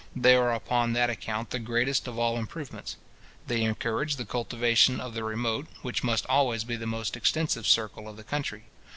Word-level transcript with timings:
They 0.15 0.35
are 0.35 0.51
upon 0.51 0.93
that 0.93 1.11
account 1.11 1.51
the 1.51 1.59
greatest 1.59 2.07
of 2.07 2.17
all 2.17 2.35
improvements. 2.35 2.95
They 3.45 3.61
encourage 3.61 4.15
the 4.15 4.25
cultivation 4.25 4.99
of 4.99 5.13
the 5.13 5.23
remote, 5.23 5.67
which 5.83 6.03
must 6.03 6.25
always 6.25 6.63
be 6.63 6.75
the 6.75 6.87
most 6.87 7.15
extensive 7.15 7.67
circle 7.67 8.09
of 8.09 8.17
the 8.17 8.23
country. 8.23 8.63